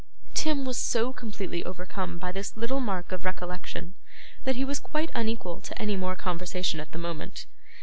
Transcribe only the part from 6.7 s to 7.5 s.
at the moment.